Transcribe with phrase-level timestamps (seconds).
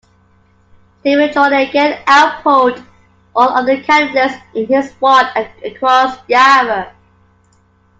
[1.01, 2.83] Stephen Jolly again outpolled
[3.35, 6.91] all other candidates in his ward and across Yarra.